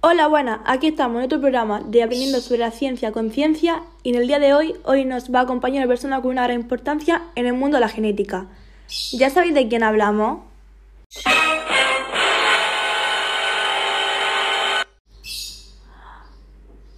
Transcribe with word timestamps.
Hola, 0.00 0.28
buenas, 0.28 0.60
aquí 0.64 0.86
estamos 0.86 1.18
en 1.18 1.24
otro 1.24 1.40
programa 1.40 1.80
de 1.80 2.04
Aprendiendo 2.04 2.40
sobre 2.40 2.60
la 2.60 2.70
Ciencia 2.70 3.10
con 3.10 3.32
Ciencia 3.32 3.82
y 4.04 4.10
en 4.10 4.20
el 4.20 4.28
día 4.28 4.38
de 4.38 4.54
hoy, 4.54 4.76
hoy 4.84 5.04
nos 5.04 5.34
va 5.34 5.40
a 5.40 5.42
acompañar 5.42 5.84
una 5.84 5.88
persona 5.88 6.20
con 6.22 6.30
una 6.30 6.44
gran 6.44 6.60
importancia 6.60 7.22
en 7.34 7.46
el 7.46 7.54
mundo 7.54 7.78
de 7.78 7.80
la 7.80 7.88
genética. 7.88 8.46
¿Ya 9.12 9.30
sabéis 9.30 9.54
de 9.54 9.66
quién 9.66 9.82
hablamos? 9.82 10.42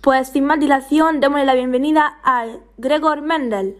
Pues 0.00 0.28
sin 0.28 0.44
más 0.44 0.60
dilación, 0.60 1.18
démosle 1.18 1.46
la 1.46 1.54
bienvenida 1.54 2.18
al 2.22 2.60
Gregor 2.78 3.22
Mendel. 3.22 3.76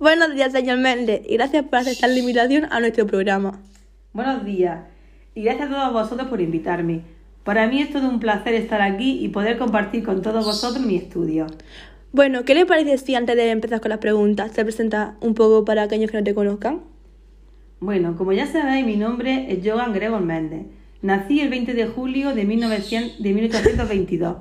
Buenos 0.00 0.32
días, 0.32 0.52
señor 0.52 0.78
Mendel, 0.78 1.22
y 1.28 1.34
gracias 1.34 1.64
por 1.64 1.80
aceptar 1.80 2.10
la 2.10 2.20
invitación 2.20 2.68
a 2.70 2.78
nuestro 2.78 3.04
programa. 3.04 3.60
Buenos 4.12 4.44
días 4.44 4.84
y 5.34 5.42
gracias 5.42 5.72
a 5.72 5.74
todos 5.74 5.92
vosotros 5.92 6.28
por 6.28 6.40
invitarme. 6.40 7.00
Para 7.42 7.66
mí 7.66 7.82
es 7.82 7.90
todo 7.90 8.08
un 8.08 8.20
placer 8.20 8.54
estar 8.54 8.80
aquí 8.80 9.18
y 9.24 9.30
poder 9.30 9.58
compartir 9.58 10.04
con 10.04 10.22
todos 10.22 10.44
vosotros 10.44 10.86
mi 10.86 10.94
estudio. 10.94 11.48
Bueno, 12.12 12.44
¿qué 12.44 12.54
le 12.54 12.64
parece 12.64 12.96
si 12.98 13.16
antes 13.16 13.34
de 13.34 13.50
empezar 13.50 13.80
con 13.80 13.88
las 13.88 13.98
preguntas 13.98 14.52
se 14.52 14.62
presenta 14.62 15.16
un 15.20 15.34
poco 15.34 15.64
para 15.64 15.82
aquellos 15.82 16.12
que 16.12 16.18
no 16.18 16.22
te 16.22 16.32
conozcan? 16.32 16.82
Bueno, 17.80 18.16
como 18.16 18.32
ya 18.32 18.46
sabéis, 18.46 18.86
mi 18.86 18.94
nombre 18.94 19.52
es 19.52 19.68
Joan 19.68 19.92
Gregor 19.92 20.20
Méndez. 20.20 20.66
Nací 21.02 21.40
el 21.40 21.48
20 21.48 21.74
de 21.74 21.86
julio 21.86 22.36
de, 22.36 22.44
1900, 22.44 23.20
de 23.20 23.32
1822. 23.32 24.36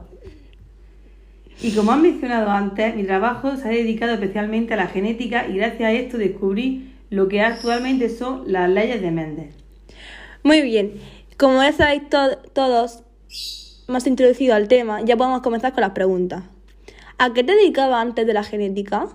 Y 1.62 1.72
como 1.72 1.92
han 1.92 2.04
mencionado 2.04 2.52
antes, 2.52 2.96
mi 2.96 3.04
trabajo 3.04 3.56
se 3.56 3.68
ha 3.68 3.72
dedicado 3.72 4.14
especialmente 4.14 4.76
a 4.76 4.78
la 4.78 4.88
genética 4.88 5.48
y 5.48 5.58
gracias 5.58 5.90
a 5.90 5.92
esto 5.92 6.18
descubrí 6.18 6.94
lo 7.10 7.28
que 7.28 7.42
actualmente 7.42 8.10
son 8.10 8.52
las 8.52 8.70
leyes 8.70 9.02
de 9.02 9.12
Méndez. 9.12 9.56
Muy 10.44 10.62
bien, 10.62 10.94
como 11.38 11.64
ya 11.64 11.72
sabéis 11.72 12.04
todos, 12.54 13.04
más 13.88 14.06
introducido 14.06 14.54
al 14.54 14.68
tema, 14.68 15.02
ya 15.02 15.18
podemos 15.18 15.42
comenzar 15.42 15.74
con 15.74 15.82
las 15.82 15.92
preguntas. 15.92 16.44
¿A 17.18 17.34
qué 17.34 17.44
te 17.44 17.56
dedicabas 17.56 18.06
antes 18.06 18.28
de 18.28 18.34
la 18.34 18.44
genética? 18.44 19.08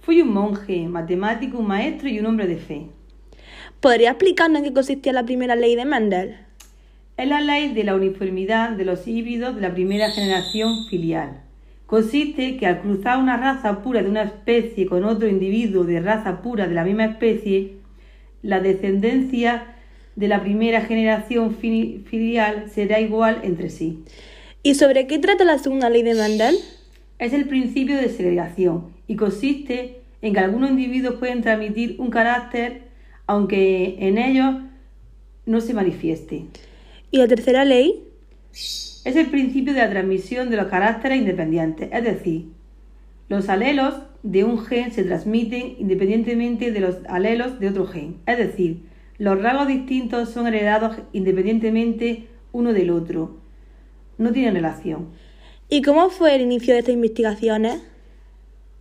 Fui 0.00 0.20
un 0.20 0.32
monje, 0.32 0.88
matemático, 0.88 1.58
un 1.58 1.68
maestro 1.68 2.08
y 2.08 2.18
un 2.18 2.26
hombre 2.26 2.48
de 2.48 2.56
fe. 2.56 2.86
¿Podría 3.78 4.10
explicarnos 4.10 4.58
en 4.58 4.64
qué 4.64 4.72
consistía 4.72 5.12
la 5.12 5.24
primera 5.24 5.54
ley 5.54 5.76
de 5.76 5.84
Mendel? 5.84 6.49
Es 7.20 7.28
la 7.28 7.42
ley 7.42 7.74
de 7.74 7.84
la 7.84 7.94
uniformidad 7.94 8.70
de 8.70 8.86
los 8.86 9.06
híbridos 9.06 9.54
de 9.54 9.60
la 9.60 9.74
primera 9.74 10.10
generación 10.10 10.86
filial. 10.88 11.42
Consiste 11.84 12.56
que 12.56 12.64
al 12.64 12.80
cruzar 12.80 13.18
una 13.18 13.36
raza 13.36 13.82
pura 13.82 14.02
de 14.02 14.08
una 14.08 14.22
especie 14.22 14.86
con 14.86 15.04
otro 15.04 15.28
individuo 15.28 15.84
de 15.84 16.00
raza 16.00 16.40
pura 16.40 16.66
de 16.66 16.74
la 16.74 16.82
misma 16.82 17.04
especie, 17.04 17.72
la 18.40 18.60
descendencia 18.60 19.74
de 20.16 20.28
la 20.28 20.40
primera 20.40 20.80
generación 20.80 21.56
filial 21.56 22.70
será 22.70 23.00
igual 23.00 23.40
entre 23.42 23.68
sí. 23.68 24.02
¿Y 24.62 24.76
sobre 24.76 25.06
qué 25.06 25.18
trata 25.18 25.44
la 25.44 25.58
segunda 25.58 25.90
ley 25.90 26.02
de 26.02 26.14
Mendel? 26.14 26.56
Es 27.18 27.34
el 27.34 27.46
principio 27.48 27.98
de 27.98 28.08
segregación 28.08 28.94
y 29.06 29.16
consiste 29.16 30.00
en 30.22 30.32
que 30.32 30.40
algunos 30.40 30.70
individuos 30.70 31.16
pueden 31.16 31.42
transmitir 31.42 31.96
un 31.98 32.08
carácter 32.08 32.84
aunque 33.26 33.96
en 33.98 34.16
ellos 34.16 34.54
no 35.44 35.60
se 35.60 35.74
manifieste. 35.74 36.46
¿Y 37.10 37.18
la 37.18 37.26
tercera 37.26 37.64
ley? 37.64 38.04
Es 38.52 39.16
el 39.16 39.26
principio 39.26 39.72
de 39.74 39.80
la 39.80 39.90
transmisión 39.90 40.48
de 40.48 40.56
los 40.56 40.66
caracteres 40.66 41.18
independientes, 41.18 41.88
es 41.92 42.04
decir, 42.04 42.46
los 43.28 43.48
alelos 43.48 43.94
de 44.22 44.44
un 44.44 44.58
gen 44.64 44.92
se 44.92 45.04
transmiten 45.04 45.76
independientemente 45.78 46.70
de 46.70 46.80
los 46.80 46.98
alelos 47.08 47.58
de 47.58 47.68
otro 47.68 47.86
gen, 47.86 48.16
es 48.26 48.38
decir, 48.38 48.82
los 49.18 49.40
rasgos 49.42 49.66
distintos 49.66 50.28
son 50.30 50.46
heredados 50.46 50.98
independientemente 51.12 52.28
uno 52.52 52.72
del 52.72 52.90
otro. 52.90 53.38
No 54.18 54.32
tienen 54.32 54.54
relación. 54.54 55.08
¿Y 55.68 55.82
cómo 55.82 56.10
fue 56.10 56.34
el 56.34 56.42
inicio 56.42 56.74
de 56.74 56.80
estas 56.80 56.94
investigaciones? 56.94 57.82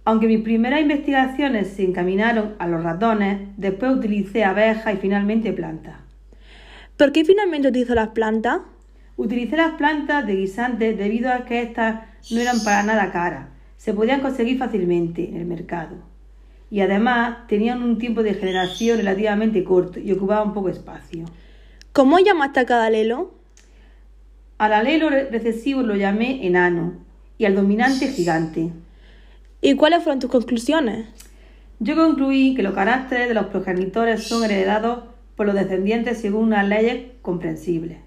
Aunque 0.05 0.27
mis 0.27 0.41
primeras 0.41 0.81
investigaciones 0.81 1.67
se 1.67 1.83
encaminaron 1.83 2.55
a 2.59 2.67
los 2.67 2.83
ratones, 2.83 3.39
después 3.57 3.91
utilicé 3.91 4.43
abejas 4.43 4.93
y 4.93 4.97
finalmente 4.97 5.51
plantas. 5.51 6.08
¿Por 6.99 7.13
qué 7.13 7.23
finalmente 7.23 7.69
utilizó 7.69 7.95
las 7.95 8.09
plantas? 8.09 8.59
Utilicé 9.15 9.55
las 9.55 9.75
plantas 9.75 10.27
de 10.27 10.35
guisantes 10.35 10.97
debido 10.97 11.31
a 11.31 11.45
que 11.45 11.61
estas 11.61 12.01
no 12.29 12.41
eran 12.41 12.61
para 12.61 12.83
nada 12.83 13.09
caras 13.13 13.47
se 13.77 13.93
podían 13.93 14.19
conseguir 14.19 14.57
fácilmente 14.57 15.29
en 15.29 15.37
el 15.37 15.45
mercado. 15.45 15.95
Y 16.69 16.81
además 16.81 17.47
tenían 17.47 17.81
un 17.83 17.99
tiempo 17.99 18.21
de 18.21 18.33
generación 18.33 18.97
relativamente 18.97 19.63
corto 19.63 19.97
y 20.01 20.11
ocupaban 20.11 20.53
poco 20.53 20.67
espacio. 20.67 21.23
¿Cómo 21.93 22.19
llamaste 22.19 22.59
a 22.59 22.65
cada 22.65 22.87
alelo? 22.87 23.33
Al 24.57 24.73
alelo 24.73 25.09
recesivo 25.09 25.81
lo 25.81 25.95
llamé 25.95 26.45
enano 26.45 26.95
y 27.37 27.45
al 27.45 27.55
dominante 27.55 28.09
gigante. 28.09 28.73
¿Y 29.61 29.75
cuáles 29.75 30.03
fueron 30.03 30.19
tus 30.19 30.29
conclusiones? 30.29 31.07
Yo 31.79 31.95
concluí 31.95 32.55
que 32.55 32.63
los 32.63 32.73
caracteres 32.73 33.29
de 33.29 33.35
los 33.35 33.45
progenitores 33.45 34.27
son 34.27 34.43
heredados 34.43 35.08
por 35.39 35.45
los 35.45 35.55
descendientes 35.55 36.17
según 36.17 36.47
unas 36.47 36.67
leyes 36.67 37.13
comprensibles 37.21 37.99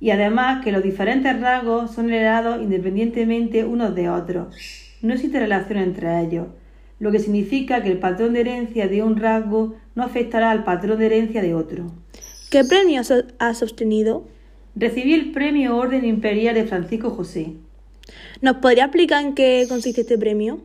y 0.00 0.10
además 0.10 0.64
que 0.64 0.72
los 0.72 0.82
diferentes 0.82 1.38
rasgos 1.40 1.94
son 1.94 2.10
heredados 2.10 2.60
independientemente 2.60 3.64
unos 3.64 3.94
de 3.94 4.08
otros. 4.08 4.52
No 5.00 5.14
existe 5.14 5.38
relación 5.38 5.78
entre 5.78 6.22
ellos, 6.22 6.48
lo 6.98 7.12
que 7.12 7.20
significa 7.20 7.84
que 7.84 7.92
el 7.92 8.00
patrón 8.00 8.32
de 8.32 8.40
herencia 8.40 8.88
de 8.88 9.04
un 9.04 9.16
rasgo 9.16 9.76
no 9.94 10.02
afectará 10.02 10.50
al 10.50 10.64
patrón 10.64 10.98
de 10.98 11.06
herencia 11.06 11.40
de 11.40 11.54
otro. 11.54 11.92
¿Qué 12.50 12.64
premio 12.64 13.00
has 13.38 13.62
obtenido? 13.62 14.26
Recibí 14.74 15.14
el 15.14 15.30
premio 15.30 15.76
Orden 15.76 16.04
Imperial 16.04 16.56
de 16.56 16.64
Francisco 16.64 17.10
José. 17.10 17.52
¿Nos 18.40 18.56
podría 18.56 18.86
explicar 18.86 19.24
en 19.24 19.36
qué 19.36 19.66
consiste 19.68 20.00
este 20.00 20.18
premio? 20.18 20.62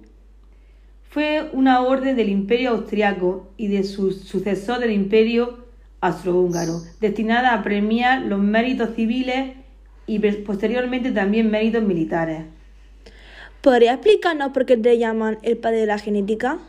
Fue 1.10 1.50
una 1.54 1.82
orden 1.82 2.16
del 2.16 2.30
Imperio 2.30 2.70
Austriaco 2.70 3.50
y 3.58 3.68
de 3.68 3.84
su 3.84 4.12
sucesor 4.12 4.78
del 4.78 4.92
Imperio 4.92 5.66
austrohúngaro, 6.02 6.82
destinada 7.02 7.56
a 7.56 7.64
premiar 7.64 8.22
los 8.22 8.40
méritos 8.40 8.96
civiles 8.96 9.56
y 10.06 10.20
posteriormente 10.20 11.12
también 11.12 11.50
méritos 11.50 11.82
militares. 11.82 12.44
¿Podría 13.62 13.94
explicarnos 13.94 14.52
por 14.52 14.68
qué 14.68 14.78
te 14.78 15.00
llaman 15.00 15.40
el 15.42 15.58
padre 15.58 15.80
de 15.80 15.86
la 15.88 15.98
genética? 15.98 16.60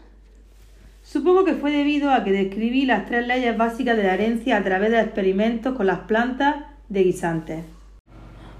Supongo 1.02 1.44
que 1.44 1.54
fue 1.54 1.70
debido 1.70 2.10
a 2.10 2.24
que 2.24 2.32
describí 2.32 2.86
las 2.86 3.04
tres 3.06 3.26
leyes 3.26 3.56
básicas 3.58 3.96
de 3.96 4.04
la 4.04 4.14
herencia 4.14 4.56
a 4.56 4.64
través 4.64 4.90
de 4.90 5.00
experimentos 5.00 5.76
con 5.76 5.86
las 5.86 6.00
plantas 6.00 6.64
de 6.88 7.04
guisantes. 7.04 7.64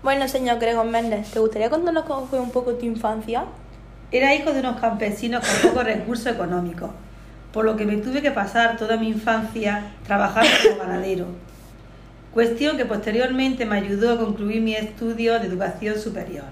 Bueno, 0.02 0.28
señor 0.28 0.58
Gregor 0.58 0.86
Méndez, 0.86 1.30
¿te 1.30 1.40
gustaría 1.40 1.70
contarnos 1.70 2.04
cómo 2.04 2.26
fue 2.26 2.38
un 2.38 2.50
poco 2.50 2.74
tu 2.74 2.84
infancia? 2.84 3.44
Era 4.12 4.34
hijo 4.34 4.52
de 4.52 4.60
unos 4.60 4.80
campesinos 4.80 5.46
con 5.46 5.70
pocos 5.70 5.84
recursos 5.84 6.26
económicos 6.26 6.90
por 7.52 7.64
lo 7.64 7.76
que 7.76 7.84
me 7.84 7.96
tuve 7.96 8.22
que 8.22 8.30
pasar 8.30 8.76
toda 8.76 8.96
mi 8.96 9.08
infancia 9.08 9.92
trabajando 10.06 10.50
como 10.68 10.82
ganadero. 10.82 11.26
Cuestión 12.32 12.76
que 12.76 12.84
posteriormente 12.84 13.66
me 13.66 13.78
ayudó 13.78 14.12
a 14.12 14.18
concluir 14.18 14.62
mi 14.62 14.74
estudio 14.74 15.38
de 15.40 15.46
educación 15.46 15.98
superior. 15.98 16.44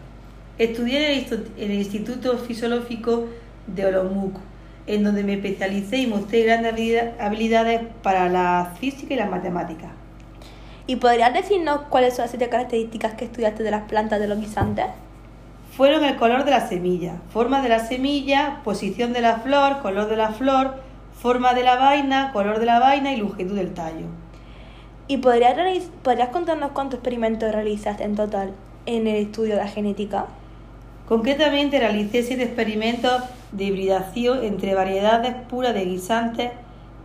Estudié 0.59 1.13
en 1.13 1.45
el, 1.57 1.73
Instituto 1.73 2.37
Fisiológico 2.39 3.29
de 3.69 3.87
Olomouc, 3.87 4.41
en 4.89 5.05
donde 5.05 5.23
me 5.23 5.35
especialicé 5.35 5.99
y 5.99 6.07
mostré 6.09 6.43
grandes 6.43 7.05
habilidades 7.21 7.83
para 8.03 8.29
la 8.29 8.75
física 8.81 9.15
y 9.15 9.19
la 9.19 9.27
matemática. 9.27 9.93
¿Y 10.89 10.97
podrías 10.97 11.33
decirnos 11.33 11.83
cuáles 11.91 12.15
son 12.17 12.25
las 12.25 12.31
siete 12.31 12.49
características 12.49 13.15
que 13.15 13.27
estudiaste 13.27 13.63
de 13.63 13.71
las 13.71 13.83
plantas 13.83 14.19
de 14.19 14.27
los 14.27 14.41
guisantes? 14.41 14.87
Fueron 15.79 16.03
el 16.03 16.17
color 16.17 16.45
de 16.45 16.51
la 16.51 16.67
semilla, 16.67 17.21
forma 17.31 17.63
de 17.63 17.69
la 17.69 17.79
semilla, 17.79 18.63
posición 18.65 19.13
de 19.13 19.21
la 19.21 19.37
flor, 19.37 19.81
color 19.81 20.09
de 20.09 20.17
la 20.17 20.31
flor, 20.31 20.75
forma 21.13 21.55
de 21.55 21.63
la 21.63 21.77
vaina, 21.77 22.33
color 22.33 22.59
de 22.59 22.67
la 22.67 22.81
vaina 22.81 23.13
y 23.13 23.17
longitud 23.19 23.55
del 23.55 23.75
tallo. 23.75 24.07
¿Y 25.07 25.19
podrías, 25.19 25.55
podrías 26.03 26.31
contarnos 26.31 26.73
cuántos 26.73 26.99
experimentos 26.99 27.53
realizaste 27.53 28.03
en 28.03 28.17
total 28.17 28.55
en 28.87 29.07
el 29.07 29.27
estudio 29.27 29.55
de 29.55 29.61
la 29.61 29.69
genética? 29.69 30.27
Concretamente 31.07 31.79
realicé 31.79 32.25
siete 32.25 32.43
experimentos 32.43 33.23
de 33.53 33.67
hibridación 33.67 34.43
entre 34.43 34.75
variedades 34.75 35.37
puras 35.49 35.75
de 35.75 35.85
guisantes 35.85 36.51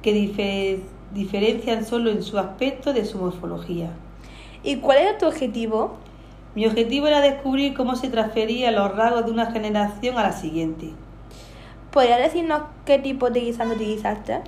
que 0.02 0.82
diferencian 1.14 1.86
solo 1.86 2.10
en 2.10 2.24
su 2.24 2.40
aspecto 2.40 2.92
de 2.92 3.06
su 3.06 3.20
morfología. 3.20 3.92
¿Y 4.64 4.78
cuál 4.78 4.98
era 4.98 5.18
tu 5.20 5.28
objetivo? 5.28 6.00
Mi 6.56 6.68
objetivo 6.68 7.08
era 7.08 7.22
descubrir 7.22 7.74
cómo 7.74 7.96
se 7.96 8.10
transferían 8.10 8.76
los 8.76 8.96
rasgos 8.96 9.26
de 9.26 9.32
una 9.32 9.52
generación 9.52 10.18
a 10.18 10.24
la 10.24 10.34
siguiente. 10.34 10.92
¿Podrías 11.92 12.20
decirnos 12.20 12.62
qué 12.86 13.00
tipo 13.00 13.32
de 13.32 13.40
guisante 13.42 13.76
utilizaste? 13.76 14.42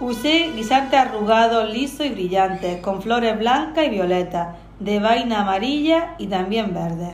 Usé 0.00 0.50
guisante 0.56 0.96
arrugado, 0.96 1.64
liso 1.64 2.04
y 2.04 2.10
brillante, 2.10 2.80
con 2.80 3.02
flores 3.02 3.38
blancas 3.38 3.86
y 3.86 3.90
violetas, 3.90 4.56
de 4.80 4.98
vaina 4.98 5.42
amarilla 5.42 6.16
y 6.18 6.26
también 6.26 6.74
verde. 6.74 7.12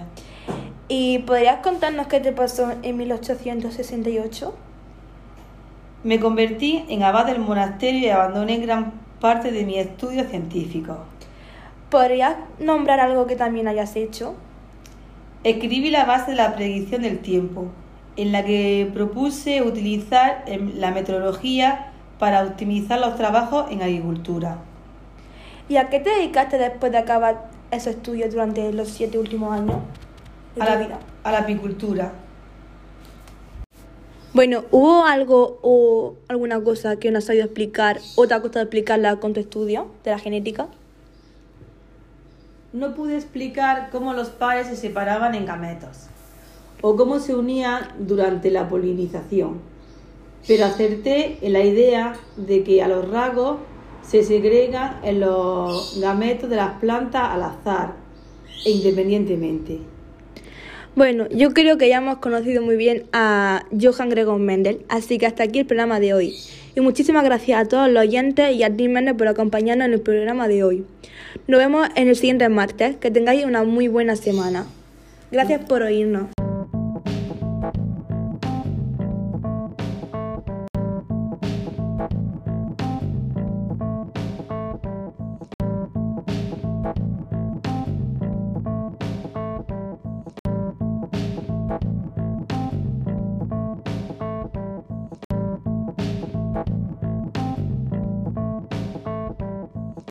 ¿Y 0.89 1.19
podrías 1.21 1.59
contarnos 1.59 2.07
qué 2.07 2.21
te 2.21 2.33
pasó 2.33 2.73
en 2.83 2.97
1868? 2.97 4.55
Me 6.03 6.19
convertí 6.19 6.87
en 6.89 7.03
abad 7.03 7.27
del 7.27 7.41
monasterio 7.41 8.01
y 8.01 8.09
abandoné 8.09 8.57
gran 8.57 8.93
parte 9.21 9.53
de 9.53 9.65
mis 9.67 9.77
estudios 9.77 10.29
científicos. 10.29 10.97
¿Podrías 11.91 12.37
nombrar 12.61 13.01
algo 13.01 13.27
que 13.27 13.35
también 13.35 13.67
hayas 13.67 13.97
hecho? 13.97 14.37
Escribí 15.43 15.91
la 15.91 16.05
base 16.05 16.31
de 16.31 16.37
la 16.37 16.55
predicción 16.55 17.03
del 17.03 17.19
tiempo, 17.19 17.67
en 18.17 18.31
la 18.31 18.45
que 18.45 18.89
propuse 18.95 19.63
utilizar 19.63 20.45
la 20.77 20.93
meteorología 20.93 21.93
para 22.21 22.45
optimizar 22.45 23.01
los 23.01 23.17
trabajos 23.17 23.71
en 23.73 23.83
agricultura. 23.83 24.59
¿Y 25.69 25.79
a 25.79 25.89
qué 25.89 25.99
te 25.99 26.11
dedicaste 26.11 26.59
después 26.59 26.93
de 26.93 26.99
acabar 26.99 27.49
esos 27.73 27.95
estudios 27.95 28.31
durante 28.31 28.73
los 28.73 28.89
siete 28.89 29.19
últimos 29.19 29.53
años? 29.53 29.77
a 30.61 30.65
la, 30.65 30.77
vida? 30.77 30.99
a 31.25 31.33
la 31.33 31.39
apicultura. 31.39 32.13
Bueno, 34.33 34.63
¿hubo 34.71 35.05
algo 35.07 35.59
o 35.63 36.15
alguna 36.29 36.63
cosa 36.63 36.97
que 36.97 37.11
no 37.11 37.19
has 37.19 37.25
sabido 37.25 37.47
explicar 37.47 37.99
o 38.15 38.29
te 38.29 38.35
ha 38.35 38.41
costado 38.41 38.63
explicarla 38.63 39.17
con 39.17 39.33
tu 39.33 39.41
estudio 39.41 39.91
de 40.05 40.13
la 40.13 40.19
genética? 40.21 40.69
No 42.72 42.94
pude 42.94 43.17
explicar 43.17 43.88
cómo 43.90 44.12
los 44.12 44.28
pares 44.28 44.69
se 44.69 44.76
separaban 44.76 45.34
en 45.34 45.44
gametos 45.44 46.06
o 46.82 46.94
cómo 46.94 47.19
se 47.19 47.34
unían 47.34 47.82
durante 47.99 48.50
la 48.50 48.69
polinización, 48.69 49.61
pero 50.46 50.67
acerté 50.67 51.38
en 51.43 51.52
la 51.52 51.64
idea 51.64 52.14
de 52.37 52.62
que 52.62 52.81
a 52.81 52.87
los 52.87 53.11
rasgos 53.11 53.58
se 54.02 54.22
segregan 54.22 55.00
en 55.02 55.19
los 55.19 55.99
gametos 56.00 56.49
de 56.49 56.56
las 56.56 56.78
plantas 56.78 57.28
al 57.31 57.43
azar 57.43 57.94
e 58.64 58.70
independientemente. 58.70 59.90
Bueno, 60.97 61.29
yo 61.31 61.55
creo 61.55 61.79
que 61.79 61.89
ya 61.89 61.99
hemos 61.99 62.19
conocido 62.19 62.63
muy 62.63 62.77
bien 62.77 63.05
a 63.13 63.65
Johann 63.81 64.11
Gregor 64.11 64.39
Mendel, 64.41 64.81
así 64.89 65.19
que 65.19 65.27
hasta 65.27 65.45
aquí 65.45 65.61
el 65.61 65.67
programa 65.67 66.01
de 66.01 66.15
hoy. 66.15 66.35
Y 66.75 66.81
muchísimas 66.81 67.25
gracias 67.25 67.61
a 67.61 67.69
todos 67.69 67.89
los 67.89 68.03
oyentes 68.03 68.55
y 68.55 68.63
a 68.65 68.75
ti 68.75 68.89
Mendel 68.89 69.17
por 69.17 69.29
acompañarnos 69.29 69.87
en 69.87 69.95
el 69.95 70.01
programa 70.01 70.49
de 70.49 70.65
hoy. 70.65 70.85
Nos 71.47 71.59
vemos 71.59 71.89
en 71.95 72.09
el 72.09 72.17
siguiente 72.17 72.49
martes. 72.49 72.97
Que 72.97 73.11
tengáis 73.11 73.45
una 73.45 73.65
muy 73.65 73.89
buena 73.89 74.17
semana. 74.17 74.67
Gracias 75.31 75.65
por 75.65 75.83
oírnos. 75.83 76.27